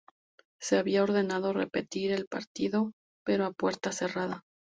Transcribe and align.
Se 0.59 0.79
había 0.79 1.03
ordenado 1.03 1.53
repetir 1.53 2.11
el 2.11 2.25
partido 2.25 2.91
pero 3.23 3.45
a 3.45 3.51
puerta 3.53 3.91
cerrada. 3.91 4.43